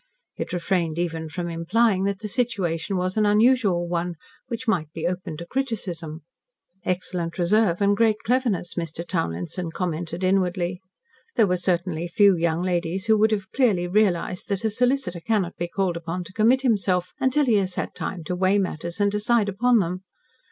[0.35, 4.15] It refrained even from implying that the situation was an unusual one,
[4.47, 6.23] which might be open to criticism.
[6.83, 9.07] Excellent reserve and great cleverness, Mr.
[9.07, 10.81] Townlinson commented inwardly.
[11.35, 15.55] There were certainly few young ladies who would have clearly realised that a solicitor cannot
[15.55, 19.11] be called upon to commit himself, until he has had time to weigh matters and
[19.11, 20.01] decide upon them.